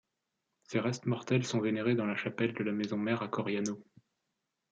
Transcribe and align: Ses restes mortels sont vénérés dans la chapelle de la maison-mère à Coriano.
Ses 0.63 0.79
restes 0.79 1.05
mortels 1.05 1.45
sont 1.45 1.59
vénérés 1.61 1.93
dans 1.93 2.07
la 2.07 2.15
chapelle 2.15 2.55
de 2.55 2.63
la 2.63 2.71
maison-mère 2.71 3.21
à 3.21 3.27
Coriano. 3.27 3.83